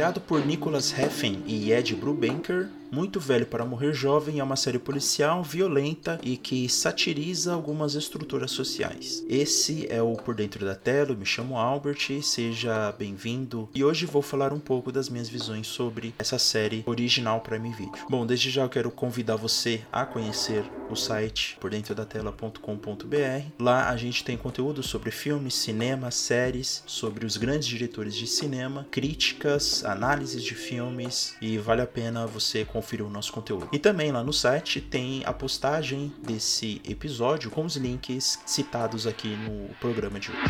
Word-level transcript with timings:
Criado 0.00 0.22
por 0.22 0.46
Nicholas 0.46 0.98
Heffen 0.98 1.42
e 1.46 1.70
Ed 1.70 1.94
Brubaker, 1.94 2.70
muito 2.90 3.20
Velho 3.20 3.46
para 3.46 3.64
Morrer 3.64 3.92
Jovem 3.92 4.40
é 4.40 4.44
uma 4.44 4.56
série 4.56 4.78
policial 4.78 5.42
violenta 5.42 6.18
e 6.22 6.36
que 6.36 6.68
satiriza 6.68 7.52
algumas 7.52 7.94
estruturas 7.94 8.50
sociais. 8.50 9.24
Esse 9.28 9.86
é 9.90 10.02
o 10.02 10.14
Por 10.14 10.34
Dentro 10.34 10.64
da 10.64 10.74
Tela, 10.74 11.14
me 11.14 11.24
chamo 11.24 11.56
Albert, 11.56 12.22
seja 12.22 12.92
bem-vindo 12.92 13.68
e 13.74 13.84
hoje 13.84 14.06
vou 14.06 14.22
falar 14.22 14.52
um 14.52 14.58
pouco 14.58 14.90
das 14.90 15.08
minhas 15.08 15.28
visões 15.28 15.66
sobre 15.66 16.14
essa 16.18 16.38
série 16.38 16.82
original 16.86 17.40
Prime 17.40 17.70
Video. 17.70 17.92
Bom, 18.08 18.26
desde 18.26 18.50
já 18.50 18.62
eu 18.62 18.68
quero 18.68 18.90
convidar 18.90 19.36
você 19.36 19.82
a 19.92 20.04
conhecer 20.04 20.64
o 20.90 20.96
site 20.96 21.56
pordentrodatela.com.br. 21.60 23.46
Lá 23.58 23.88
a 23.88 23.96
gente 23.96 24.24
tem 24.24 24.36
conteúdo 24.36 24.82
sobre 24.82 25.10
filmes, 25.10 25.54
cinema, 25.54 26.10
séries, 26.10 26.82
sobre 26.86 27.24
os 27.24 27.36
grandes 27.36 27.68
diretores 27.68 28.16
de 28.16 28.26
cinema, 28.26 28.86
críticas, 28.90 29.84
análises 29.84 30.42
de 30.42 30.54
filmes 30.54 31.36
e 31.40 31.58
vale 31.58 31.82
a 31.82 31.86
pena 31.86 32.26
você 32.26 32.64
conferir 32.80 33.04
o 33.04 33.10
nosso 33.10 33.30
conteúdo. 33.30 33.68
E 33.70 33.78
também 33.78 34.10
lá 34.10 34.24
no 34.24 34.32
site 34.32 34.80
tem 34.80 35.22
a 35.26 35.32
postagem 35.34 36.10
desse 36.22 36.80
episódio 36.88 37.50
com 37.50 37.64
os 37.64 37.76
links 37.76 38.40
citados 38.46 39.06
aqui 39.06 39.28
no 39.28 39.68
programa 39.74 40.18
de 40.18 40.30
hoje. 40.30 40.40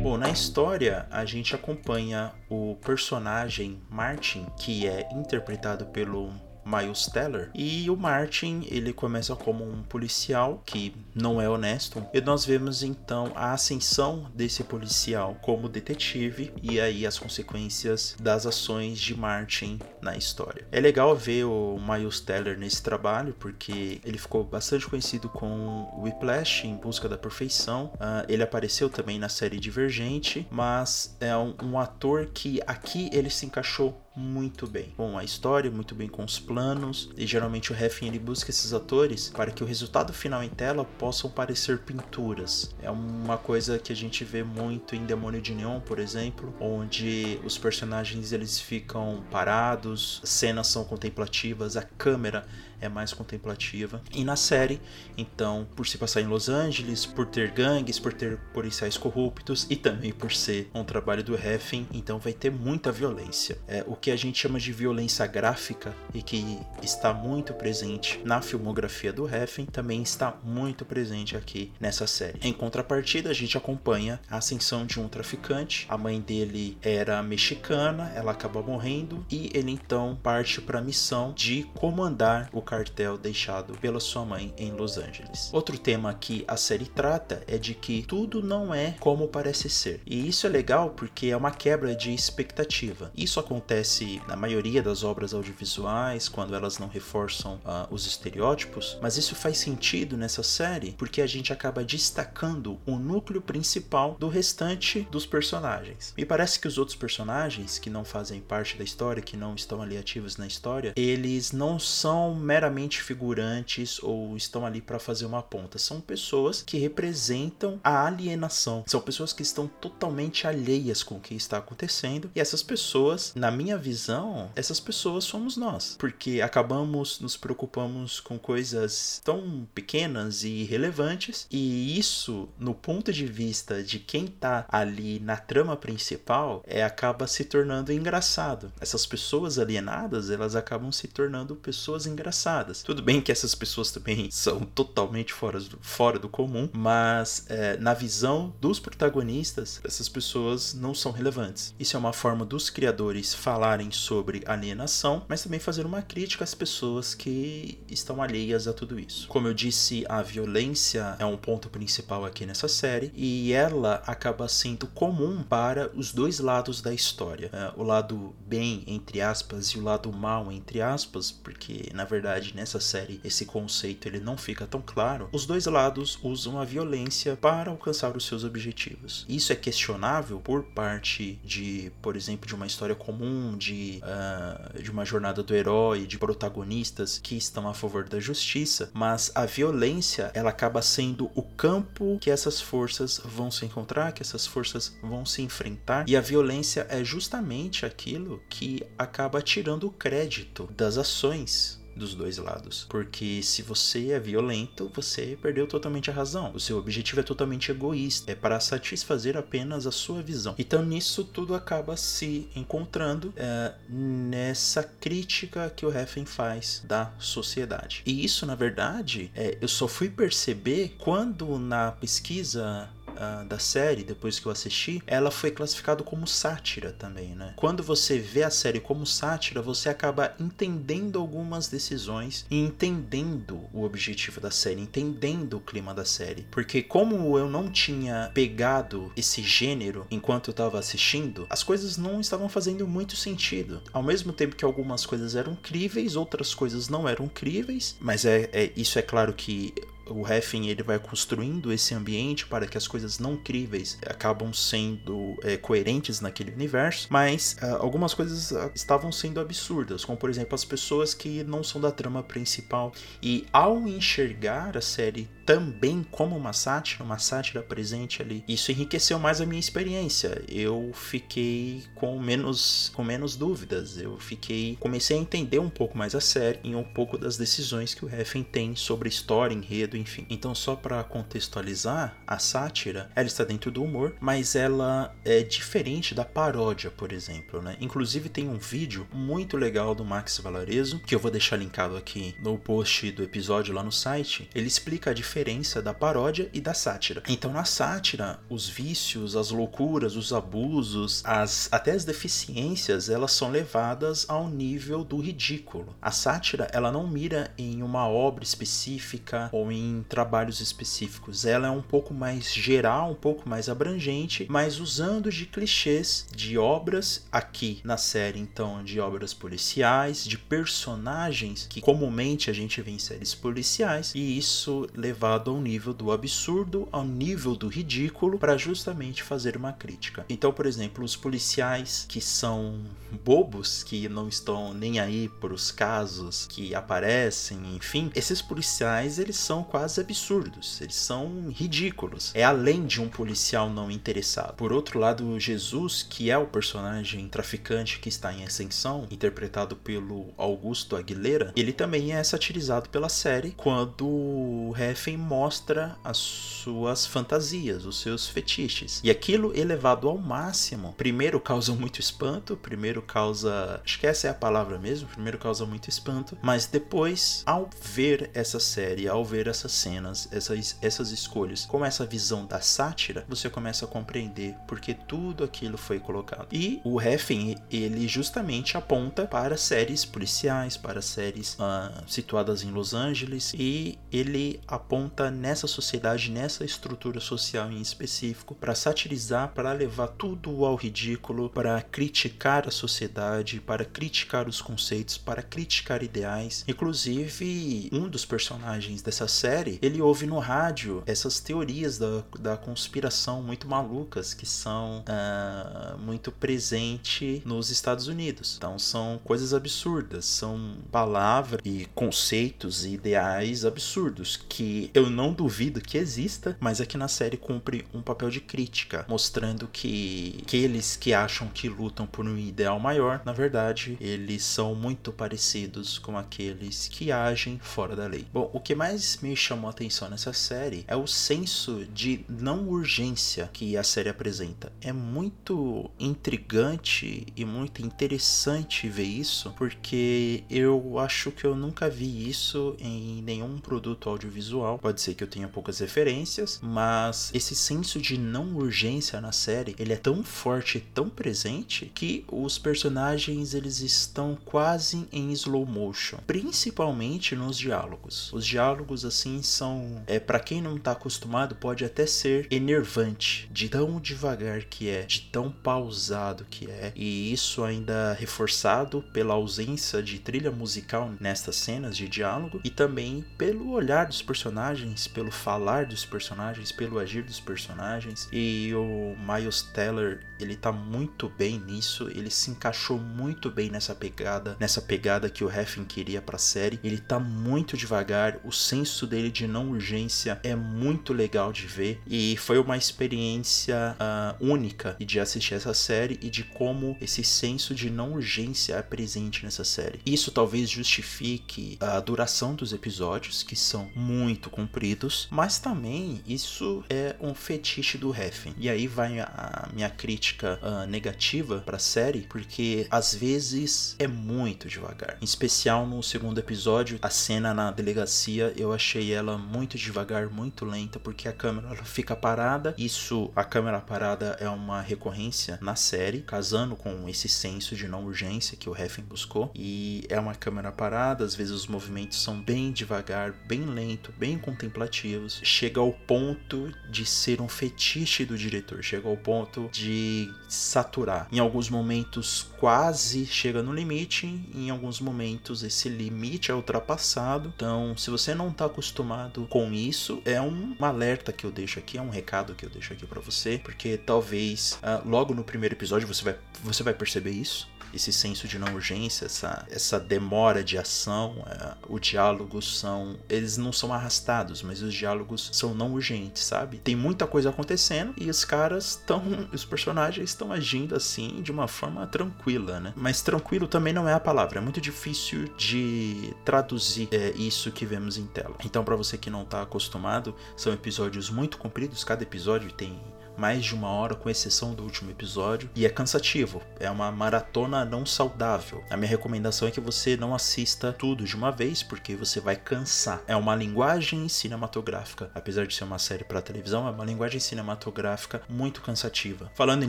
Bom, 0.00 0.16
na 0.16 0.30
história 0.30 1.08
a 1.10 1.24
gente 1.24 1.56
acompanha 1.56 2.32
o 2.48 2.76
personagem 2.76 3.82
Martin, 3.90 4.46
que 4.60 4.86
é 4.86 5.08
interpretado 5.12 5.86
pelo 5.86 6.32
Miles 6.68 7.06
Teller. 7.06 7.50
E 7.54 7.88
o 7.88 7.96
Martin, 7.96 8.66
ele 8.70 8.92
começa 8.92 9.34
como 9.34 9.64
um 9.64 9.82
policial 9.82 10.62
que 10.66 10.94
não 11.14 11.40
é 11.40 11.48
honesto. 11.48 12.04
E 12.12 12.20
nós 12.20 12.44
vemos 12.44 12.82
então 12.82 13.32
a 13.34 13.52
ascensão 13.52 14.30
desse 14.34 14.62
policial 14.62 15.36
como 15.40 15.68
detetive 15.68 16.52
e 16.62 16.80
aí 16.80 17.06
as 17.06 17.18
consequências 17.18 18.16
das 18.20 18.46
ações 18.46 18.98
de 18.98 19.16
Martin 19.16 19.78
na 20.00 20.16
história. 20.16 20.66
É 20.70 20.80
legal 20.80 21.16
ver 21.16 21.44
o 21.44 21.78
Miles 21.78 22.20
Teller 22.20 22.58
nesse 22.58 22.82
trabalho 22.82 23.34
porque 23.38 24.00
ele 24.04 24.18
ficou 24.18 24.44
bastante 24.44 24.86
conhecido 24.86 25.28
com 25.28 25.88
Whiplash 26.02 26.66
em 26.66 26.76
busca 26.76 27.08
da 27.08 27.16
perfeição. 27.16 27.86
Uh, 27.94 28.24
ele 28.28 28.42
apareceu 28.42 28.90
também 28.90 29.18
na 29.18 29.28
série 29.28 29.58
Divergente, 29.58 30.46
mas 30.50 31.16
é 31.20 31.36
um, 31.36 31.54
um 31.62 31.78
ator 31.78 32.26
que 32.26 32.60
aqui 32.66 33.08
ele 33.12 33.30
se 33.30 33.46
encaixou 33.46 34.00
muito 34.18 34.66
bem 34.66 34.92
com 34.96 35.16
a 35.16 35.22
história, 35.22 35.70
muito 35.70 35.94
bem 35.94 36.08
com 36.08 36.24
os 36.24 36.40
planos, 36.40 37.10
e 37.16 37.24
geralmente 37.24 37.72
o 37.72 37.76
Heffin 37.76 38.08
ele 38.08 38.18
busca 38.18 38.50
esses 38.50 38.72
atores 38.72 39.30
para 39.30 39.52
que 39.52 39.62
o 39.62 39.66
resultado 39.66 40.12
final 40.12 40.42
em 40.42 40.48
tela 40.48 40.84
possam 40.84 41.30
parecer 41.30 41.78
pinturas. 41.78 42.74
É 42.82 42.90
uma 42.90 43.38
coisa 43.38 43.78
que 43.78 43.92
a 43.92 43.96
gente 43.96 44.24
vê 44.24 44.42
muito 44.42 44.96
em 44.96 45.06
Demônio 45.06 45.40
de 45.40 45.54
Neon, 45.54 45.80
por 45.80 46.00
exemplo, 46.00 46.52
onde 46.60 47.40
os 47.44 47.56
personagens 47.56 48.32
eles 48.32 48.58
ficam 48.58 49.22
parados, 49.30 50.20
cenas 50.24 50.66
são 50.66 50.84
contemplativas, 50.84 51.76
a 51.76 51.82
câmera 51.82 52.44
é 52.80 52.88
mais 52.88 53.12
contemplativa. 53.12 54.02
E 54.12 54.24
na 54.24 54.36
série, 54.36 54.80
então, 55.16 55.66
por 55.76 55.86
se 55.86 55.98
passar 55.98 56.20
em 56.20 56.26
Los 56.26 56.48
Angeles, 56.48 57.06
por 57.06 57.26
ter 57.26 57.50
gangues, 57.50 57.98
por 57.98 58.12
ter 58.12 58.38
policiais 58.52 58.96
corruptos 58.96 59.66
e 59.70 59.76
também 59.76 60.12
por 60.12 60.32
ser 60.32 60.70
um 60.74 60.84
trabalho 60.84 61.22
do 61.22 61.34
Heffin, 61.34 61.86
então 61.92 62.18
vai 62.18 62.32
ter 62.32 62.50
muita 62.50 62.92
violência. 62.92 63.58
É, 63.66 63.84
o 63.86 63.94
que 63.94 64.10
a 64.10 64.16
gente 64.16 64.38
chama 64.38 64.58
de 64.58 64.72
violência 64.72 65.26
gráfica 65.26 65.94
e 66.14 66.22
que 66.22 66.58
está 66.82 67.12
muito 67.12 67.52
presente 67.54 68.20
na 68.24 68.40
filmografia 68.40 69.12
do 69.12 69.28
Heffin 69.28 69.66
também 69.66 70.02
está 70.02 70.36
muito 70.42 70.84
presente 70.84 71.36
aqui 71.36 71.72
nessa 71.80 72.06
série. 72.06 72.38
Em 72.42 72.52
contrapartida, 72.52 73.30
a 73.30 73.34
gente 73.34 73.56
acompanha 73.56 74.20
a 74.30 74.38
ascensão 74.38 74.86
de 74.86 75.00
um 75.00 75.08
traficante. 75.08 75.86
A 75.88 75.96
mãe 75.96 76.20
dele 76.20 76.76
era 76.82 77.22
mexicana, 77.22 78.12
ela 78.14 78.32
acaba 78.32 78.62
morrendo 78.62 79.24
e 79.30 79.50
ele 79.54 79.70
então 79.70 80.18
parte 80.22 80.60
para 80.60 80.78
a 80.78 80.82
missão 80.82 81.32
de 81.32 81.64
comandar 81.74 82.48
o 82.52 82.62
cartel 82.68 83.16
deixado 83.16 83.72
pela 83.78 83.98
sua 83.98 84.26
mãe 84.26 84.52
em 84.58 84.72
Los 84.72 84.98
Angeles. 84.98 85.48
Outro 85.54 85.78
tema 85.78 86.12
que 86.12 86.44
a 86.46 86.54
série 86.54 86.84
trata 86.84 87.42
é 87.46 87.56
de 87.56 87.72
que 87.72 88.02
tudo 88.02 88.42
não 88.42 88.74
é 88.74 88.94
como 89.00 89.26
parece 89.26 89.70
ser. 89.70 90.02
E 90.04 90.28
isso 90.28 90.46
é 90.46 90.50
legal 90.50 90.90
porque 90.90 91.28
é 91.28 91.36
uma 91.36 91.50
quebra 91.50 91.96
de 91.96 92.12
expectativa. 92.12 93.10
Isso 93.16 93.40
acontece 93.40 94.20
na 94.28 94.36
maioria 94.36 94.82
das 94.82 95.02
obras 95.02 95.32
audiovisuais, 95.32 96.28
quando 96.28 96.54
elas 96.54 96.78
não 96.78 96.88
reforçam 96.88 97.54
uh, 97.64 97.88
os 97.90 98.06
estereótipos, 98.06 98.98
mas 99.00 99.16
isso 99.16 99.34
faz 99.34 99.56
sentido 99.56 100.18
nessa 100.18 100.42
série 100.42 100.92
porque 100.92 101.22
a 101.22 101.26
gente 101.26 101.54
acaba 101.54 101.82
destacando 101.82 102.78
o 102.84 102.96
núcleo 102.96 103.40
principal 103.40 104.14
do 104.18 104.28
restante 104.28 105.08
dos 105.10 105.24
personagens. 105.24 106.12
Me 106.18 106.26
parece 106.26 106.60
que 106.60 106.68
os 106.68 106.76
outros 106.76 106.96
personagens 106.96 107.78
que 107.78 107.88
não 107.88 108.04
fazem 108.04 108.42
parte 108.42 108.76
da 108.76 108.84
história, 108.84 109.22
que 109.22 109.38
não 109.38 109.54
estão 109.54 109.80
ali 109.80 109.96
ativos 109.96 110.36
na 110.36 110.46
história, 110.46 110.92
eles 110.94 111.50
não 111.52 111.78
são 111.78 112.34
meramente 112.58 113.00
figurantes 113.00 114.02
ou 114.02 114.36
estão 114.36 114.66
ali 114.66 114.82
para 114.82 114.98
fazer 114.98 115.24
uma 115.24 115.40
ponta. 115.40 115.78
São 115.78 116.00
pessoas 116.00 116.60
que 116.60 116.76
representam 116.76 117.78
a 117.84 118.04
alienação. 118.04 118.82
São 118.84 119.00
pessoas 119.00 119.32
que 119.32 119.42
estão 119.42 119.68
totalmente 119.68 120.44
alheias 120.44 121.04
com 121.04 121.18
o 121.18 121.20
que 121.20 121.36
está 121.36 121.58
acontecendo. 121.58 122.28
E 122.34 122.40
essas 122.40 122.60
pessoas, 122.60 123.32
na 123.36 123.52
minha 123.52 123.78
visão, 123.78 124.50
essas 124.56 124.80
pessoas 124.80 125.22
somos 125.22 125.56
nós. 125.56 125.94
Porque 125.96 126.40
acabamos 126.40 127.20
nos 127.20 127.36
preocupamos 127.36 128.18
com 128.18 128.36
coisas 128.36 129.20
tão 129.24 129.68
pequenas 129.72 130.42
e 130.42 130.48
irrelevantes. 130.48 131.46
E 131.48 131.96
isso, 131.96 132.48
no 132.58 132.74
ponto 132.74 133.12
de 133.12 133.24
vista 133.24 133.84
de 133.84 134.00
quem 134.00 134.26
tá 134.26 134.66
ali 134.68 135.20
na 135.20 135.36
trama 135.36 135.76
principal, 135.76 136.64
é 136.66 136.82
acaba 136.82 137.28
se 137.28 137.44
tornando 137.44 137.92
engraçado. 137.92 138.72
Essas 138.80 139.06
pessoas 139.06 139.60
alienadas, 139.60 140.28
elas 140.28 140.56
acabam 140.56 140.90
se 140.90 141.06
tornando 141.06 141.54
pessoas 141.54 142.04
engraçadas 142.04 142.47
engraçadas. 142.48 142.82
Tudo 142.82 143.02
bem 143.02 143.20
que 143.20 143.30
essas 143.30 143.54
pessoas 143.54 143.90
também 143.90 144.30
são 144.32 144.60
totalmente 144.60 145.32
fora 145.32 145.60
do, 145.60 145.78
fora 145.80 146.18
do 146.18 146.28
comum, 146.28 146.68
mas 146.72 147.44
é, 147.48 147.76
na 147.76 147.94
visão 147.94 148.54
dos 148.60 148.80
protagonistas, 148.80 149.80
essas 149.84 150.08
pessoas 150.08 150.74
não 150.74 150.94
são 150.94 151.12
relevantes. 151.12 151.74
Isso 151.78 151.96
é 151.96 151.98
uma 151.98 152.12
forma 152.12 152.44
dos 152.44 152.70
criadores 152.70 153.34
falarem 153.34 153.90
sobre 153.90 154.42
alienação, 154.46 155.24
mas 155.28 155.42
também 155.42 155.60
fazer 155.60 155.84
uma 155.84 156.02
crítica 156.02 156.44
às 156.44 156.54
pessoas 156.54 157.14
que 157.14 157.78
estão 157.90 158.22
alheias 158.22 158.66
a 158.66 158.72
tudo 158.72 158.98
isso. 158.98 159.28
Como 159.28 159.46
eu 159.46 159.54
disse, 159.54 160.04
a 160.08 160.22
violência 160.22 161.16
é 161.18 161.24
um 161.24 161.36
ponto 161.36 161.68
principal 161.68 162.24
aqui 162.24 162.46
nessa 162.46 162.68
série 162.68 163.12
e 163.14 163.52
ela 163.52 164.02
acaba 164.06 164.48
sendo 164.48 164.86
comum 164.88 165.42
para 165.42 165.90
os 165.94 166.12
dois 166.12 166.38
lados 166.38 166.80
da 166.80 166.94
história. 166.94 167.50
É, 167.52 167.72
o 167.76 167.82
lado 167.82 168.34
bem, 168.46 168.84
entre 168.86 169.20
aspas, 169.20 169.68
e 169.68 169.78
o 169.78 169.82
lado 169.82 170.12
mal, 170.12 170.50
entre 170.50 170.80
aspas, 170.80 171.30
porque 171.30 171.90
na 171.92 172.04
verdade 172.04 172.37
verdade, 172.38 172.54
nessa 172.54 172.80
série, 172.80 173.20
esse 173.24 173.44
conceito 173.44 174.06
ele 174.06 174.20
não 174.20 174.36
fica 174.36 174.66
tão 174.66 174.80
claro, 174.80 175.28
os 175.32 175.44
dois 175.44 175.66
lados 175.66 176.18
usam 176.22 176.58
a 176.58 176.64
violência 176.64 177.36
para 177.36 177.70
alcançar 177.70 178.16
os 178.16 178.24
seus 178.24 178.44
objetivos. 178.44 179.26
Isso 179.28 179.52
é 179.52 179.56
questionável 179.56 180.38
por 180.40 180.62
parte 180.62 181.38
de, 181.44 181.92
por 182.00 182.16
exemplo, 182.16 182.46
de 182.46 182.54
uma 182.54 182.66
história 182.66 182.94
comum, 182.94 183.56
de, 183.56 184.00
uh, 184.02 184.82
de 184.82 184.90
uma 184.90 185.04
jornada 185.04 185.42
do 185.42 185.54
herói, 185.54 186.06
de 186.06 186.18
protagonistas 186.18 187.18
que 187.18 187.36
estão 187.36 187.68
a 187.68 187.74
favor 187.74 188.08
da 188.08 188.20
justiça, 188.20 188.90
mas 188.94 189.32
a 189.34 189.44
violência 189.44 190.30
ela 190.34 190.50
acaba 190.50 190.80
sendo 190.80 191.30
o 191.34 191.42
campo 191.42 192.18
que 192.20 192.30
essas 192.30 192.60
forças 192.60 193.20
vão 193.24 193.50
se 193.50 193.64
encontrar, 193.64 194.12
que 194.12 194.22
essas 194.22 194.46
forças 194.46 194.96
vão 195.02 195.26
se 195.26 195.42
enfrentar, 195.42 196.08
e 196.08 196.16
a 196.16 196.20
violência 196.20 196.86
é 196.88 197.02
justamente 197.02 197.84
aquilo 197.84 198.40
que 198.48 198.82
acaba 198.96 199.42
tirando 199.42 199.84
o 199.84 199.90
crédito 199.90 200.68
das 200.76 200.96
ações 200.96 201.78
dos 201.98 202.14
dois 202.14 202.38
lados. 202.38 202.86
Porque 202.88 203.42
se 203.42 203.62
você 203.62 204.12
é 204.12 204.20
violento, 204.20 204.90
você 204.94 205.36
perdeu 205.40 205.66
totalmente 205.66 206.10
a 206.10 206.14
razão. 206.14 206.52
O 206.54 206.60
seu 206.60 206.78
objetivo 206.78 207.20
é 207.20 207.22
totalmente 207.22 207.70
egoísta, 207.70 208.32
é 208.32 208.34
para 208.34 208.60
satisfazer 208.60 209.36
apenas 209.36 209.86
a 209.86 209.92
sua 209.92 210.22
visão. 210.22 210.54
Então 210.58 210.82
nisso 210.82 211.24
tudo 211.24 211.54
acaba 211.54 211.96
se 211.96 212.48
encontrando 212.54 213.32
é, 213.36 213.74
nessa 213.88 214.82
crítica 214.82 215.70
que 215.74 215.84
o 215.84 215.90
Heffen 215.92 216.24
faz 216.24 216.82
da 216.86 217.12
sociedade. 217.18 218.02
E 218.06 218.24
isso, 218.24 218.46
na 218.46 218.54
verdade, 218.54 219.30
é, 219.34 219.58
eu 219.60 219.68
só 219.68 219.88
fui 219.88 220.08
perceber 220.08 220.94
quando 220.98 221.58
na 221.58 221.92
pesquisa 221.92 222.88
uh, 223.18 223.44
da 223.46 223.58
série, 223.58 224.04
depois 224.04 224.38
que 224.38 224.46
eu 224.46 224.52
assisti, 224.52 225.02
ela 225.06 225.30
foi 225.30 225.50
classificada 225.50 226.02
como 226.02 226.26
sátira 226.26 226.92
também, 226.92 227.34
né? 227.34 227.52
Quando 227.56 227.82
você 227.82 228.18
vê 228.18 228.42
a 228.42 228.50
série 228.50 228.80
como 228.80 229.04
sátira, 229.04 229.60
você 229.60 229.88
acaba 229.88 230.34
entendendo 230.38 231.18
algumas 231.18 231.68
decisões 231.68 232.46
e 232.50 232.58
entendendo 232.58 233.60
o 233.72 233.82
objetivo 233.84 234.40
da 234.40 234.50
série, 234.50 234.80
entendendo 234.80 235.54
o 235.54 235.60
clima 235.60 235.92
da 235.92 236.04
série. 236.04 236.46
Porque 236.50 236.82
como 236.82 237.36
eu 237.36 237.48
não 237.48 237.70
tinha 237.70 238.30
pegado 238.32 239.12
esse 239.16 239.42
gênero 239.42 240.06
enquanto 240.10 240.48
eu 240.48 240.52
estava 240.52 240.78
assistindo, 240.78 241.46
as 241.50 241.62
coisas 241.62 241.96
não 241.96 242.20
estavam 242.20 242.48
fazendo 242.48 242.86
muito 242.86 243.16
sentido. 243.16 243.82
Ao 243.92 244.02
mesmo 244.02 244.32
tempo 244.32 244.56
que 244.56 244.64
algumas 244.64 245.04
coisas 245.04 245.34
eram 245.34 245.56
críveis, 245.56 246.16
outras 246.16 246.54
coisas 246.54 246.88
não 246.88 247.08
eram 247.08 247.26
críveis, 247.28 247.96
mas 248.00 248.24
é, 248.24 248.48
é 248.52 248.72
isso 248.76 248.98
é 248.98 249.02
claro 249.02 249.32
que 249.32 249.74
o 250.10 250.26
Heffin 250.26 250.66
ele 250.66 250.82
vai 250.82 250.98
construindo 250.98 251.72
esse 251.72 251.94
ambiente 251.94 252.46
para 252.46 252.66
que 252.66 252.76
as 252.76 252.86
coisas 252.86 253.18
não 253.18 253.36
críveis 253.36 253.98
acabam 254.06 254.52
sendo 254.52 255.36
é, 255.42 255.56
coerentes 255.56 256.20
naquele 256.20 256.52
universo, 256.52 257.08
mas 257.10 257.56
uh, 257.62 257.76
algumas 257.76 258.14
coisas 258.14 258.50
uh, 258.50 258.70
estavam 258.74 259.10
sendo 259.12 259.40
absurdas, 259.40 260.04
como 260.04 260.18
por 260.18 260.30
exemplo 260.30 260.54
as 260.54 260.64
pessoas 260.64 261.14
que 261.14 261.42
não 261.44 261.62
são 261.62 261.80
da 261.80 261.90
trama 261.90 262.22
principal. 262.22 262.92
E 263.22 263.46
ao 263.52 263.86
enxergar 263.86 264.76
a 264.76 264.80
série 264.80 265.28
também 265.48 266.04
como 266.10 266.36
uma 266.36 266.52
sátira, 266.52 267.02
uma 267.02 267.16
sátira 267.16 267.62
presente 267.62 268.20
ali. 268.20 268.44
Isso 268.46 268.70
enriqueceu 268.70 269.18
mais 269.18 269.40
a 269.40 269.46
minha 269.46 269.58
experiência. 269.58 270.42
Eu 270.46 270.90
fiquei 270.92 271.84
com 271.94 272.20
menos 272.20 272.92
com 272.94 273.02
menos 273.02 273.34
dúvidas. 273.34 273.96
Eu 273.96 274.18
fiquei 274.18 274.76
comecei 274.78 275.16
a 275.16 275.20
entender 275.20 275.58
um 275.58 275.70
pouco 275.70 275.96
mais 275.96 276.14
a 276.14 276.20
série 276.20 276.58
e 276.62 276.74
um 276.74 276.84
pouco 276.84 277.16
das 277.16 277.38
decisões 277.38 277.94
que 277.94 278.04
o 278.04 278.14
Heffen 278.14 278.42
tem 278.42 278.76
sobre 278.76 279.08
história, 279.08 279.54
enredo, 279.54 279.96
enfim. 279.96 280.26
Então 280.28 280.54
só 280.54 280.76
para 280.76 281.02
contextualizar, 281.02 282.18
a 282.26 282.38
sátira, 282.38 283.10
ela 283.16 283.26
está 283.26 283.42
dentro 283.42 283.70
do 283.70 283.82
humor, 283.82 284.16
mas 284.20 284.54
ela 284.54 285.16
é 285.24 285.42
diferente 285.42 286.14
da 286.14 286.26
paródia, 286.26 286.90
por 286.90 287.10
exemplo, 287.10 287.62
né? 287.62 287.74
Inclusive 287.80 288.28
tem 288.28 288.50
um 288.50 288.58
vídeo 288.58 289.08
muito 289.14 289.56
legal 289.56 289.94
do 289.94 290.04
Max 290.04 290.36
Valarezo, 290.36 290.98
que 291.06 291.14
eu 291.14 291.18
vou 291.18 291.30
deixar 291.30 291.56
linkado 291.56 291.96
aqui 291.96 292.36
no 292.38 292.58
post 292.58 293.10
do 293.12 293.22
episódio 293.22 293.72
lá 293.72 293.82
no 293.82 293.90
site. 293.90 294.46
Ele 294.54 294.66
explica 294.66 295.10
a 295.10 295.14
diferença 295.14 295.37
diferença 295.38 295.80
da 295.80 295.94
paródia 295.94 296.50
e 296.52 296.60
da 296.60 296.74
sátira. 296.74 297.22
Então, 297.28 297.52
na 297.52 297.64
sátira, 297.64 298.40
os 298.50 298.68
vícios, 298.68 299.36
as 299.36 299.50
loucuras, 299.50 300.16
os 300.16 300.32
abusos, 300.32 301.22
as 301.24 301.68
até 301.70 301.92
as 301.92 302.04
deficiências, 302.04 303.08
elas 303.08 303.32
são 303.32 303.48
levadas 303.48 304.26
ao 304.28 304.48
nível 304.48 305.04
do 305.04 305.20
ridículo. 305.20 305.94
A 306.02 306.10
sátira, 306.10 306.68
ela 306.72 306.90
não 306.90 307.06
mira 307.06 307.52
em 307.56 307.84
uma 307.84 308.08
obra 308.08 308.42
específica 308.42 309.48
ou 309.52 309.70
em 309.70 310.04
trabalhos 310.08 310.60
específicos. 310.60 311.44
Ela 311.44 311.68
é 311.68 311.70
um 311.70 311.82
pouco 311.82 312.12
mais 312.12 312.52
geral, 312.52 313.12
um 313.12 313.14
pouco 313.14 313.48
mais 313.48 313.68
abrangente, 313.68 314.46
mas 314.50 314.80
usando 314.80 315.30
de 315.30 315.46
clichês 315.46 316.26
de 316.34 316.58
obras 316.58 317.26
aqui 317.30 317.80
na 317.84 317.96
série, 317.96 318.40
então, 318.40 318.82
de 318.82 318.98
obras 318.98 319.32
policiais, 319.32 320.24
de 320.24 320.36
personagens 320.36 321.66
que 321.68 321.80
comumente 321.80 322.50
a 322.50 322.52
gente 322.52 322.82
vê 322.82 322.90
em 322.90 322.98
séries 322.98 323.34
policiais, 323.36 324.12
e 324.16 324.36
isso 324.36 324.88
leva 324.96 325.27
elevado 325.28 325.50
ao 325.50 325.60
nível 325.60 325.92
do 325.92 326.10
absurdo, 326.10 326.88
ao 326.90 327.04
nível 327.04 327.54
do 327.54 327.68
ridículo, 327.68 328.38
para 328.38 328.56
justamente 328.56 329.22
fazer 329.22 329.56
uma 329.56 329.72
crítica. 329.72 330.24
Então, 330.28 330.52
por 330.52 330.64
exemplo, 330.64 331.04
os 331.04 331.14
policiais 331.14 332.06
que 332.08 332.20
são 332.20 332.80
bobos, 333.24 333.82
que 333.82 334.08
não 334.08 334.28
estão 334.28 334.72
nem 334.72 335.00
aí 335.00 335.28
para 335.40 335.52
os 335.52 335.70
casos 335.70 336.46
que 336.46 336.74
aparecem, 336.74 337.76
enfim, 337.76 338.10
esses 338.14 338.40
policiais 338.40 339.18
eles 339.18 339.36
são 339.36 339.62
quase 339.62 340.00
absurdos, 340.00 340.80
eles 340.80 340.96
são 340.96 341.48
ridículos. 341.50 342.32
É 342.34 342.44
além 342.44 342.86
de 342.86 343.00
um 343.00 343.08
policial 343.08 343.68
não 343.68 343.90
interessado. 343.90 344.54
Por 344.54 344.72
outro 344.72 344.98
lado, 344.98 345.38
Jesus, 345.38 346.02
que 346.02 346.30
é 346.30 346.38
o 346.38 346.46
personagem 346.46 347.28
traficante 347.28 347.98
que 347.98 348.08
está 348.08 348.32
em 348.32 348.44
ascensão, 348.44 349.06
interpretado 349.10 349.76
pelo 349.76 350.32
Augusto 350.36 350.96
Aguilera, 350.96 351.52
ele 351.56 351.72
também 351.72 352.12
é 352.12 352.22
satirizado 352.22 352.88
pela 352.88 353.08
série 353.08 353.50
quando 353.52 354.06
o 354.06 354.74
Heffen 354.78 355.17
mostra 355.18 355.96
as 356.02 356.16
suas 356.16 357.06
fantasias, 357.06 357.84
os 357.84 358.00
seus 358.00 358.26
fetiches. 358.28 359.00
E 359.02 359.10
aquilo 359.10 359.56
elevado 359.58 360.08
ao 360.08 360.16
máximo, 360.16 360.94
primeiro 360.96 361.40
causa 361.40 361.72
muito 361.72 362.00
espanto, 362.00 362.56
primeiro 362.56 363.02
causa. 363.02 363.80
Acho 363.84 363.98
que 363.98 364.06
essa 364.06 364.26
é 364.26 364.30
a 364.30 364.34
palavra 364.34 364.78
mesmo, 364.78 365.08
primeiro 365.08 365.38
causa 365.38 365.66
muito 365.66 365.88
espanto, 365.88 366.36
mas 366.42 366.66
depois, 366.66 367.42
ao 367.44 367.68
ver 367.82 368.30
essa 368.34 368.60
série, 368.60 369.08
ao 369.08 369.24
ver 369.24 369.46
essas 369.46 369.72
cenas, 369.72 370.28
essas, 370.30 370.76
essas 370.80 371.10
escolhas, 371.10 371.66
com 371.66 371.84
essa 371.84 372.06
visão 372.06 372.46
da 372.46 372.60
sátira, 372.60 373.24
você 373.28 373.50
começa 373.50 373.84
a 373.84 373.88
compreender 373.88 374.54
porque 374.66 374.94
tudo 374.94 375.44
aquilo 375.44 375.76
foi 375.76 375.98
colocado. 375.98 376.48
E 376.52 376.80
o 376.84 377.00
Heffen, 377.00 377.56
ele 377.70 378.06
justamente 378.06 378.76
aponta 378.76 379.26
para 379.26 379.56
séries 379.56 380.04
policiais, 380.04 380.76
para 380.76 381.02
séries 381.02 381.54
uh, 381.54 382.04
situadas 382.06 382.62
em 382.62 382.70
Los 382.70 382.94
Angeles, 382.94 383.54
e 383.54 383.98
ele 384.12 384.60
aponta 384.66 384.97
monta 384.98 385.30
nessa 385.30 385.68
sociedade, 385.68 386.30
nessa 386.30 386.64
estrutura 386.64 387.20
social 387.20 387.70
em 387.70 387.80
específico, 387.80 388.54
para 388.54 388.74
satirizar, 388.74 389.52
para 389.54 389.72
levar 389.72 390.08
tudo 390.08 390.64
ao 390.64 390.74
ridículo, 390.74 391.48
para 391.48 391.80
criticar 391.82 392.66
a 392.66 392.70
sociedade, 392.70 393.60
para 393.60 393.84
criticar 393.84 394.48
os 394.48 394.60
conceitos, 394.60 395.16
para 395.16 395.42
criticar 395.42 396.02
ideais. 396.02 396.64
Inclusive, 396.66 397.88
um 397.92 398.08
dos 398.08 398.24
personagens 398.24 399.00
dessa 399.00 399.28
série, 399.28 399.78
ele 399.80 400.02
ouve 400.02 400.26
no 400.26 400.38
rádio 400.38 401.02
essas 401.06 401.38
teorias 401.38 401.98
da, 401.98 402.24
da 402.40 402.56
conspiração 402.56 403.42
muito 403.42 403.68
malucas 403.68 404.34
que 404.34 404.46
são 404.46 405.04
uh, 405.06 405.98
muito 405.98 406.32
presente 406.32 407.40
nos 407.44 407.70
Estados 407.70 408.08
Unidos. 408.08 408.56
Então, 408.56 408.78
são 408.78 409.20
coisas 409.24 409.54
absurdas, 409.54 410.24
são 410.24 410.76
palavras 410.90 411.60
e 411.64 411.86
conceitos 411.94 412.84
e 412.84 412.94
ideais 412.94 413.64
absurdos 413.64 414.36
que 414.36 414.87
eu 414.94 415.10
não 415.10 415.32
duvido 415.32 415.80
que 415.80 415.98
exista, 415.98 416.56
mas 416.60 416.80
aqui 416.80 416.96
na 416.96 417.08
série 417.08 417.36
cumpre 417.36 417.86
um 417.92 418.02
papel 418.02 418.30
de 418.30 418.40
crítica, 418.40 419.04
mostrando 419.08 419.68
que 419.68 420.38
aqueles 420.42 420.96
que 420.96 421.12
acham 421.12 421.48
que 421.48 421.68
lutam 421.68 422.06
por 422.06 422.24
um 422.26 422.36
ideal 422.36 422.78
maior, 422.78 423.22
na 423.24 423.32
verdade, 423.32 423.96
eles 424.00 424.44
são 424.44 424.74
muito 424.74 425.12
parecidos 425.12 425.98
com 425.98 426.16
aqueles 426.16 426.88
que 426.88 427.12
agem 427.12 427.58
fora 427.62 427.94
da 427.94 428.06
lei. 428.06 428.26
Bom, 428.32 428.50
o 428.52 428.60
que 428.60 428.74
mais 428.74 429.18
me 429.22 429.34
chamou 429.36 429.68
a 429.68 429.70
atenção 429.70 430.08
nessa 430.08 430.32
série 430.32 430.84
é 430.86 430.96
o 430.96 431.06
senso 431.06 431.84
de 431.92 432.24
não 432.28 432.68
urgência 432.68 433.48
que 433.52 433.76
a 433.76 433.82
série 433.82 434.08
apresenta. 434.08 434.72
É 434.80 434.92
muito 434.92 435.90
intrigante 435.98 437.26
e 437.36 437.44
muito 437.44 437.82
interessante 437.82 438.88
ver 438.88 439.04
isso, 439.04 439.52
porque 439.56 440.44
eu 440.50 440.98
acho 440.98 441.30
que 441.30 441.44
eu 441.44 441.54
nunca 441.54 441.88
vi 441.88 442.28
isso 442.28 442.76
em 442.78 443.22
nenhum 443.22 443.58
produto 443.58 444.08
audiovisual 444.08 444.77
pode 444.78 445.00
ser 445.00 445.14
que 445.14 445.22
eu 445.22 445.28
tenha 445.28 445.48
poucas 445.48 445.78
referências, 445.78 446.60
mas 446.62 447.30
esse 447.34 447.54
senso 447.54 448.00
de 448.00 448.16
não 448.16 448.56
urgência 448.56 449.20
na 449.20 449.32
série, 449.32 449.74
ele 449.78 449.92
é 449.92 449.96
tão 449.96 450.22
forte, 450.22 450.80
tão 450.94 451.08
presente 451.08 451.90
que 451.94 452.24
os 452.30 452.58
personagens 452.58 453.54
eles 453.54 453.80
estão 453.80 454.38
quase 454.44 455.06
em 455.12 455.32
slow 455.32 455.66
motion, 455.66 456.18
principalmente 456.26 457.34
nos 457.34 457.58
diálogos. 457.58 458.32
Os 458.32 458.46
diálogos 458.46 459.04
assim 459.04 459.42
são, 459.42 460.02
é 460.06 460.18
para 460.20 460.40
quem 460.40 460.62
não 460.62 460.78
tá 460.78 460.92
acostumado, 460.92 461.54
pode 461.54 461.84
até 461.84 462.06
ser 462.06 462.46
enervante 462.50 463.48
de 463.52 463.68
tão 463.68 464.00
devagar 464.00 464.64
que 464.64 464.88
é, 464.88 465.02
de 465.02 465.22
tão 465.22 465.50
pausado 465.50 466.46
que 466.48 466.70
é, 466.70 466.92
e 466.94 467.32
isso 467.32 467.64
ainda 467.64 468.12
reforçado 468.14 469.02
pela 469.12 469.34
ausência 469.34 470.02
de 470.02 470.18
trilha 470.18 470.50
musical 470.50 471.12
nestas 471.20 471.56
cenas 471.56 471.96
de 471.96 472.08
diálogo 472.08 472.60
e 472.64 472.70
também 472.70 473.24
pelo 473.36 473.70
olhar 473.70 474.06
dos 474.06 474.22
personagens 474.22 474.67
personagens, 474.68 475.08
pelo 475.08 475.30
falar 475.30 475.86
dos 475.86 476.04
personagens, 476.04 476.72
pelo 476.72 476.98
agir 476.98 477.22
dos 477.22 477.40
personagens. 477.40 478.28
E 478.32 478.72
o 478.74 479.16
Miles 479.18 479.62
Teller, 479.62 480.20
ele 480.38 480.56
tá 480.56 480.70
muito 480.70 481.28
bem 481.28 481.58
nisso, 481.58 482.08
ele 482.10 482.30
se 482.30 482.50
encaixou 482.50 482.98
muito 482.98 483.50
bem 483.50 483.70
nessa 483.70 483.94
pegada, 483.94 484.56
nessa 484.60 484.80
pegada 484.82 485.30
que 485.30 485.42
o 485.44 485.50
Heffin 485.50 485.84
queria 485.84 486.20
para 486.20 486.36
a 486.36 486.38
série. 486.38 486.78
Ele 486.84 486.98
tá 486.98 487.18
muito 487.18 487.76
devagar, 487.76 488.38
o 488.44 488.52
senso 488.52 489.06
dele 489.06 489.30
de 489.30 489.46
não 489.46 489.70
urgência 489.70 490.38
é 490.42 490.54
muito 490.54 491.12
legal 491.12 491.52
de 491.52 491.66
ver 491.66 492.00
e 492.06 492.36
foi 492.36 492.58
uma 492.58 492.76
experiência 492.76 493.96
uh, 493.98 494.44
única 494.44 494.96
de 494.98 495.18
assistir 495.18 495.54
essa 495.54 495.72
série 495.74 496.18
e 496.22 496.30
de 496.30 496.44
como 496.44 496.96
esse 497.00 497.24
senso 497.24 497.74
de 497.74 497.90
não 497.90 498.12
urgência 498.12 498.74
é 498.74 498.82
presente 498.82 499.44
nessa 499.44 499.64
série. 499.64 500.00
Isso 500.04 500.30
talvez 500.30 500.68
justifique 500.68 501.76
a 501.80 501.98
duração 502.00 502.54
dos 502.54 502.72
episódios, 502.72 503.42
que 503.42 503.56
são 503.56 503.90
muito 503.94 504.50
compridos, 504.58 505.28
mas 505.30 505.60
também 505.60 506.20
isso 506.26 506.84
é 506.90 507.14
um 507.20 507.32
fetiche 507.32 507.96
do 507.96 508.12
Heffen. 508.12 508.52
E 508.58 508.68
aí 508.68 508.88
vai 508.88 509.20
a 509.20 509.68
minha 509.72 509.88
crítica 509.88 510.58
uh, 510.60 510.90
negativa 510.90 511.60
para 511.60 511.76
a 511.76 511.78
série, 511.78 512.22
porque 512.22 512.88
às 512.90 513.14
vezes 513.14 513.94
é 514.00 514.08
muito 514.08 514.66
devagar. 514.66 515.16
Em 515.20 515.24
especial 515.24 515.86
no 515.86 516.02
segundo 516.02 516.38
episódio, 516.38 516.98
a 517.00 517.08
cena 517.08 517.54
na 517.54 517.70
delegacia, 517.70 518.52
eu 518.56 518.72
achei 518.72 519.12
ela 519.12 519.38
muito 519.38 519.78
devagar, 519.78 520.28
muito 520.28 520.64
lenta, 520.64 520.98
porque 520.98 521.28
a 521.28 521.32
câmera 521.32 521.76
fica 521.84 522.16
parada. 522.16 522.74
Isso, 522.76 523.30
a 523.36 523.44
câmera 523.44 523.80
parada 523.80 524.36
é 524.40 524.48
uma 524.48 524.80
recorrência 524.80 525.56
na 525.62 525.76
série, 525.76 526.22
casando 526.22 526.74
com 526.74 527.08
esse 527.08 527.28
senso 527.28 527.76
de 527.76 527.86
não 527.86 528.04
urgência 528.04 528.56
que 528.56 528.68
o 528.68 528.76
Heffen 528.76 529.04
buscou. 529.04 529.52
E 529.54 530.04
é 530.08 530.18
uma 530.18 530.34
câmera 530.34 530.72
parada, 530.72 531.24
às 531.24 531.36
vezes 531.36 531.52
os 531.52 531.68
movimentos 531.68 532.20
são 532.20 532.40
bem 532.40 532.72
devagar, 532.72 533.32
bem 533.46 533.64
lento, 533.64 534.12
bem 534.18 534.36
contemplativos, 534.48 535.40
chega 535.42 535.80
ao 535.80 535.92
ponto 535.92 536.72
de 536.88 537.04
ser 537.04 537.40
um 537.40 537.48
fetiche 537.48 538.24
do 538.24 538.36
diretor, 538.36 538.82
chega 538.82 539.08
ao 539.08 539.16
ponto 539.16 539.68
de 539.72 540.32
saturar. 540.48 541.28
Em 541.30 541.38
alguns 541.38 541.68
momentos 541.68 542.46
quase 542.58 543.26
chega 543.26 543.62
no 543.62 543.72
limite, 543.72 544.26
em 544.54 544.70
alguns 544.70 545.00
momentos 545.00 545.62
esse 545.62 545.88
limite 545.88 546.50
é 546.50 546.54
ultrapassado. 546.54 547.52
Então, 547.54 547.96
se 547.96 548.10
você 548.10 548.34
não 548.34 548.48
está 548.48 548.64
acostumado 548.66 549.46
com 549.50 549.72
isso, 549.72 550.22
é 550.24 550.40
um 550.40 550.74
alerta 550.80 551.32
que 551.32 551.44
eu 551.44 551.50
deixo 551.50 551.78
aqui, 551.78 551.98
é 551.98 552.02
um 552.02 552.10
recado 552.10 552.54
que 552.54 552.64
eu 552.64 552.70
deixo 552.70 552.92
aqui 552.92 553.06
para 553.06 553.20
você, 553.20 553.60
porque 553.62 553.96
talvez 553.96 554.78
uh, 554.82 555.08
logo 555.08 555.34
no 555.34 555.44
primeiro 555.44 555.74
episódio 555.74 556.08
você 556.08 556.24
vai, 556.24 556.36
você 556.62 556.82
vai 556.82 556.94
perceber 556.94 557.30
isso 557.30 557.68
esse 557.92 558.12
senso 558.12 558.46
de 558.46 558.58
não 558.58 558.74
urgência, 558.74 559.26
essa, 559.26 559.66
essa 559.70 559.98
demora 559.98 560.62
de 560.62 560.78
ação, 560.78 561.44
é, 561.46 561.74
o 561.88 561.98
diálogo 561.98 562.60
são. 562.60 563.16
Eles 563.28 563.56
não 563.56 563.72
são 563.72 563.92
arrastados, 563.92 564.62
mas 564.62 564.82
os 564.82 564.92
diálogos 564.94 565.50
são 565.52 565.74
não 565.74 565.92
urgentes, 565.92 566.44
sabe? 566.44 566.78
Tem 566.78 566.96
muita 566.96 567.26
coisa 567.26 567.50
acontecendo 567.50 568.14
e 568.16 568.28
os 568.28 568.44
caras 568.44 568.90
estão. 568.90 569.22
Os 569.52 569.64
personagens 569.64 570.30
estão 570.30 570.52
agindo 570.52 570.94
assim 570.94 571.42
de 571.42 571.50
uma 571.50 571.66
forma 571.66 572.06
tranquila, 572.06 572.78
né? 572.80 572.92
Mas 572.94 573.22
tranquilo 573.22 573.66
também 573.66 573.92
não 573.92 574.08
é 574.08 574.12
a 574.12 574.20
palavra, 574.20 574.58
é 574.58 574.62
muito 574.62 574.80
difícil 574.80 575.48
de 575.56 576.34
traduzir 576.44 577.08
é, 577.10 577.30
isso 577.30 577.72
que 577.72 577.86
vemos 577.86 578.16
em 578.18 578.26
tela. 578.26 578.54
Então, 578.64 578.84
para 578.84 578.94
você 578.94 579.16
que 579.16 579.30
não 579.30 579.44
tá 579.44 579.62
acostumado, 579.62 580.34
são 580.56 580.72
episódios 580.72 581.30
muito 581.30 581.58
compridos, 581.58 582.04
cada 582.04 582.22
episódio 582.22 582.70
tem 582.72 583.00
mais 583.38 583.64
de 583.64 583.74
uma 583.74 583.88
hora, 583.88 584.14
com 584.14 584.28
exceção 584.28 584.74
do 584.74 584.82
último 584.82 585.10
episódio, 585.10 585.70
e 585.74 585.86
é 585.86 585.88
cansativo, 585.88 586.60
é 586.80 586.90
uma 586.90 587.10
maratona 587.12 587.84
não 587.84 588.04
saudável. 588.04 588.82
A 588.90 588.96
minha 588.96 589.08
recomendação 589.08 589.68
é 589.68 589.70
que 589.70 589.80
você 589.80 590.16
não 590.16 590.34
assista 590.34 590.92
tudo 590.92 591.24
de 591.24 591.36
uma 591.36 591.50
vez, 591.50 591.82
porque 591.82 592.16
você 592.16 592.40
vai 592.40 592.56
cansar. 592.56 593.22
É 593.26 593.36
uma 593.36 593.54
linguagem 593.54 594.28
cinematográfica, 594.28 595.30
apesar 595.34 595.66
de 595.66 595.74
ser 595.74 595.84
uma 595.84 595.98
série 595.98 596.24
para 596.24 596.42
televisão, 596.42 596.88
é 596.88 596.90
uma 596.90 597.04
linguagem 597.04 597.40
cinematográfica 597.40 598.42
muito 598.48 598.82
cansativa. 598.82 599.50
Falando 599.54 599.84
em 599.84 599.88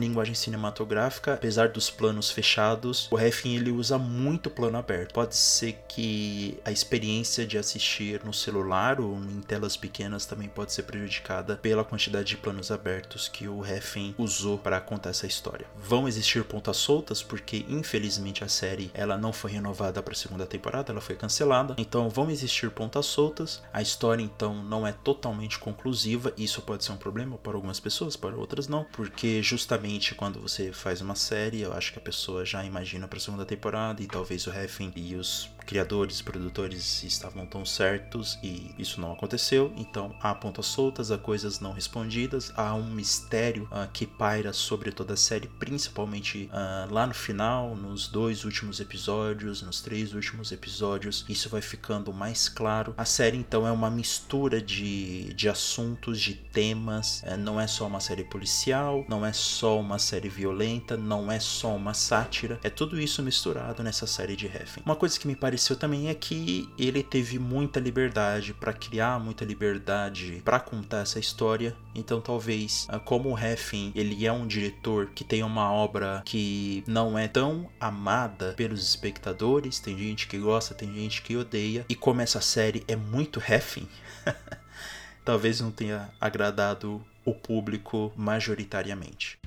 linguagem 0.00 0.34
cinematográfica, 0.34 1.34
apesar 1.34 1.68
dos 1.68 1.90
planos 1.90 2.30
fechados, 2.30 3.08
o 3.10 3.16
Refin 3.16 3.56
ele 3.56 3.70
usa 3.70 3.98
muito 3.98 4.48
plano 4.48 4.78
aberto. 4.78 5.12
Pode 5.12 5.36
ser 5.36 5.78
que 5.88 6.58
a 6.64 6.70
experiência 6.70 7.46
de 7.46 7.58
assistir 7.58 8.22
no 8.24 8.32
celular 8.32 9.00
ou 9.00 9.16
em 9.16 9.40
telas 9.40 9.76
pequenas 9.76 10.26
também 10.26 10.48
pode 10.48 10.72
ser 10.72 10.84
prejudicada 10.84 11.56
pela 11.56 11.84
quantidade 11.84 12.28
de 12.28 12.36
planos 12.36 12.70
abertos 12.70 13.28
que 13.28 13.39
que 13.40 13.48
o 13.48 13.62
Refin 13.62 14.14
usou 14.18 14.58
para 14.58 14.78
contar 14.82 15.08
essa 15.08 15.26
história. 15.26 15.66
Vão 15.74 16.06
existir 16.06 16.44
pontas 16.44 16.76
soltas 16.76 17.22
porque 17.22 17.64
infelizmente 17.70 18.44
a 18.44 18.48
série 18.48 18.90
ela 18.92 19.16
não 19.16 19.32
foi 19.32 19.52
renovada 19.52 20.02
para 20.02 20.12
a 20.12 20.16
segunda 20.16 20.44
temporada, 20.44 20.92
ela 20.92 21.00
foi 21.00 21.16
cancelada. 21.16 21.74
Então 21.78 22.10
vão 22.10 22.30
existir 22.30 22.70
pontas 22.70 23.06
soltas. 23.06 23.62
A 23.72 23.80
história 23.80 24.22
então 24.22 24.62
não 24.62 24.86
é 24.86 24.92
totalmente 24.92 25.58
conclusiva. 25.58 26.34
Isso 26.36 26.60
pode 26.60 26.84
ser 26.84 26.92
um 26.92 26.98
problema 26.98 27.38
para 27.38 27.54
algumas 27.54 27.80
pessoas, 27.80 28.14
para 28.14 28.36
outras 28.36 28.68
não, 28.68 28.84
porque 28.92 29.42
justamente 29.42 30.14
quando 30.14 30.38
você 30.38 30.70
faz 30.70 31.00
uma 31.00 31.14
série, 31.14 31.62
eu 31.62 31.72
acho 31.72 31.94
que 31.94 31.98
a 31.98 32.02
pessoa 32.02 32.44
já 32.44 32.62
imagina 32.62 33.08
para 33.08 33.16
a 33.16 33.22
segunda 33.22 33.46
temporada 33.46 34.02
e 34.02 34.06
talvez 34.06 34.46
o 34.46 34.50
Refin 34.50 34.92
e 34.94 35.16
os 35.16 35.48
criadores, 35.70 36.20
produtores 36.20 37.04
estavam 37.04 37.46
tão 37.46 37.64
certos 37.64 38.36
e 38.42 38.74
isso 38.76 39.00
não 39.00 39.12
aconteceu. 39.12 39.72
Então 39.76 40.12
há 40.20 40.34
pontas 40.34 40.66
soltas, 40.66 41.12
há 41.12 41.16
coisas 41.16 41.60
não 41.60 41.70
respondidas, 41.72 42.52
há 42.56 42.74
um 42.74 42.90
mistério 42.90 43.68
uh, 43.70 43.88
que 43.92 44.04
paira 44.04 44.52
sobre 44.52 44.90
toda 44.90 45.14
a 45.14 45.16
série, 45.16 45.46
principalmente 45.46 46.50
uh, 46.52 46.92
lá 46.92 47.06
no 47.06 47.14
final, 47.14 47.76
nos 47.76 48.08
dois 48.08 48.44
últimos 48.44 48.80
episódios, 48.80 49.62
nos 49.62 49.80
três 49.80 50.12
últimos 50.12 50.50
episódios. 50.50 51.24
Isso 51.28 51.48
vai 51.48 51.62
ficando 51.62 52.12
mais 52.12 52.48
claro. 52.48 52.92
A 52.98 53.04
série 53.04 53.36
então 53.36 53.64
é 53.64 53.70
uma 53.70 53.88
mistura 53.88 54.60
de, 54.60 55.32
de 55.34 55.48
assuntos, 55.48 56.20
de 56.20 56.34
temas. 56.34 57.22
É, 57.22 57.36
não 57.36 57.60
é 57.60 57.68
só 57.68 57.86
uma 57.86 58.00
série 58.00 58.24
policial, 58.24 59.04
não 59.08 59.24
é 59.24 59.32
só 59.32 59.78
uma 59.78 60.00
série 60.00 60.28
violenta, 60.28 60.96
não 60.96 61.30
é 61.30 61.38
só 61.38 61.76
uma 61.76 61.94
sátira. 61.94 62.58
É 62.64 62.70
tudo 62.70 63.00
isso 63.00 63.22
misturado 63.22 63.84
nessa 63.84 64.04
série 64.08 64.34
de 64.34 64.46
Heffen. 64.46 64.82
Uma 64.84 64.96
coisa 64.96 65.16
que 65.16 65.28
me 65.28 65.36
pareceu 65.36 65.59
aconteceu 65.60 65.76
também 65.76 66.08
é 66.08 66.14
que 66.14 66.68
ele 66.78 67.02
teve 67.02 67.38
muita 67.38 67.78
liberdade 67.78 68.54
para 68.54 68.72
criar, 68.72 69.20
muita 69.20 69.44
liberdade 69.44 70.40
para 70.42 70.58
contar 70.58 71.00
essa 71.00 71.18
história. 71.18 71.76
Então, 71.94 72.20
talvez, 72.20 72.86
ah, 72.88 72.98
como 72.98 73.30
o 73.30 73.38
Heffin, 73.38 73.92
ele 73.94 74.24
é 74.24 74.32
um 74.32 74.46
diretor 74.46 75.10
que 75.14 75.22
tem 75.22 75.42
uma 75.42 75.70
obra 75.70 76.22
que 76.24 76.82
não 76.86 77.18
é 77.18 77.28
tão 77.28 77.68
amada 77.78 78.54
pelos 78.56 78.82
espectadores, 78.82 79.78
tem 79.80 79.98
gente 79.98 80.26
que 80.26 80.38
gosta, 80.38 80.74
tem 80.74 80.92
gente 80.94 81.20
que 81.20 81.36
odeia, 81.36 81.84
e 81.88 81.94
como 81.94 82.22
essa 82.22 82.40
série 82.40 82.82
é 82.88 82.96
muito 82.96 83.40
Heffin, 83.40 83.86
talvez 85.24 85.60
não 85.60 85.70
tenha 85.70 86.10
agradado 86.18 87.04
o 87.24 87.34
público 87.34 88.12
majoritariamente. 88.16 89.38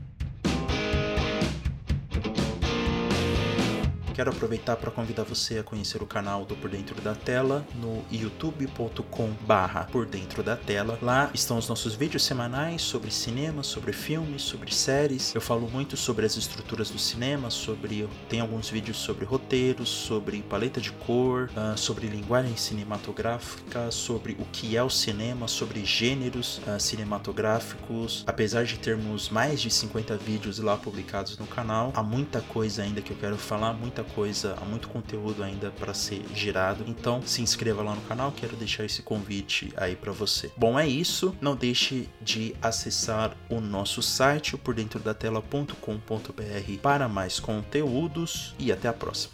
Quero 4.13 4.29
aproveitar 4.29 4.75
para 4.75 4.91
convidar 4.91 5.23
você 5.23 5.57
a 5.57 5.63
conhecer 5.63 6.03
o 6.03 6.05
canal 6.05 6.45
do 6.45 6.55
Por 6.55 6.69
Dentro 6.69 7.01
da 7.01 7.15
Tela 7.15 7.65
no 7.73 8.03
youtube.com/barra 8.11 9.85
Por 9.91 10.05
Dentro 10.05 10.43
da 10.43 10.55
Tela. 10.55 10.99
Lá 11.01 11.31
estão 11.33 11.57
os 11.57 11.67
nossos 11.67 11.95
vídeos 11.95 12.23
semanais 12.23 12.83
sobre 12.83 13.09
cinema, 13.09 13.63
sobre 13.63 13.91
filmes, 13.91 14.43
sobre 14.43 14.71
séries. 14.71 15.33
Eu 15.33 15.41
falo 15.41 15.67
muito 15.67 15.97
sobre 15.97 16.27
as 16.27 16.37
estruturas 16.37 16.91
do 16.91 16.99
cinema, 16.99 17.49
sobre 17.49 18.07
tem 18.29 18.39
alguns 18.39 18.69
vídeos 18.69 18.97
sobre 18.97 19.25
roteiros, 19.25 19.89
sobre 19.89 20.43
paleta 20.43 20.79
de 20.79 20.91
cor, 20.91 21.49
uh, 21.57 21.75
sobre 21.75 22.05
linguagem 22.05 22.55
cinematográfica, 22.55 23.89
sobre 23.89 24.33
o 24.33 24.45
que 24.51 24.77
é 24.77 24.83
o 24.83 24.91
cinema, 24.91 25.47
sobre 25.47 25.83
gêneros 25.83 26.59
uh, 26.67 26.79
cinematográficos. 26.79 28.23
Apesar 28.27 28.63
de 28.63 28.77
termos 28.77 29.29
mais 29.29 29.59
de 29.59 29.71
50 29.71 30.15
vídeos 30.17 30.59
lá 30.59 30.77
publicados 30.77 31.35
no 31.39 31.47
canal, 31.47 31.91
há 31.95 32.03
muita 32.03 32.41
coisa 32.41 32.83
ainda 32.83 33.01
que 33.01 33.09
eu 33.09 33.17
quero 33.17 33.37
falar, 33.37 33.73
muita 33.73 34.02
muita 34.03 34.13
coisa, 34.13 34.55
há 34.61 34.65
muito 34.65 34.89
conteúdo 34.89 35.43
ainda 35.43 35.71
para 35.71 35.93
ser 35.93 36.21
girado. 36.35 36.83
Então 36.87 37.21
se 37.25 37.41
inscreva 37.41 37.81
lá 37.81 37.95
no 37.95 38.01
canal, 38.01 38.31
quero 38.31 38.55
deixar 38.55 38.83
esse 38.83 39.01
convite 39.01 39.73
aí 39.77 39.95
para 39.95 40.11
você. 40.11 40.51
Bom, 40.57 40.77
é 40.77 40.87
isso. 40.87 41.35
Não 41.41 41.55
deixe 41.55 42.09
de 42.21 42.55
acessar 42.61 43.35
o 43.49 43.59
nosso 43.59 44.01
site, 44.01 44.57
por 44.57 44.75
dentro 44.75 44.99
da 44.99 45.13
tela.com.br 45.13 45.73
para 46.81 47.07
mais 47.07 47.39
conteúdos 47.39 48.53
e 48.59 48.71
até 48.71 48.87
a 48.87 48.93
próxima. 48.93 49.33